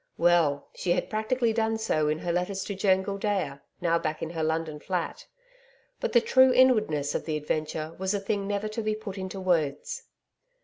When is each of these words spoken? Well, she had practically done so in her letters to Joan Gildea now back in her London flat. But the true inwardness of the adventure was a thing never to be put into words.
Well, 0.17 0.67
she 0.73 0.93
had 0.93 1.11
practically 1.11 1.53
done 1.53 1.77
so 1.77 2.07
in 2.07 2.17
her 2.17 2.31
letters 2.31 2.63
to 2.63 2.73
Joan 2.73 3.03
Gildea 3.03 3.61
now 3.81 3.99
back 3.99 4.23
in 4.23 4.31
her 4.31 4.41
London 4.43 4.79
flat. 4.79 5.27
But 5.99 6.11
the 6.13 6.21
true 6.21 6.51
inwardness 6.51 7.13
of 7.13 7.25
the 7.25 7.37
adventure 7.37 7.95
was 7.99 8.15
a 8.15 8.19
thing 8.19 8.47
never 8.47 8.67
to 8.67 8.81
be 8.81 8.95
put 8.95 9.19
into 9.19 9.39
words. 9.39 10.01